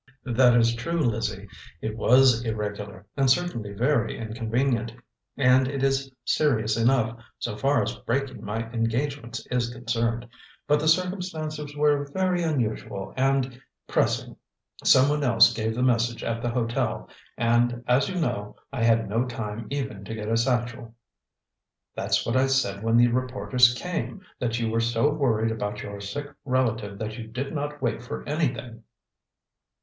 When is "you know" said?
18.09-18.55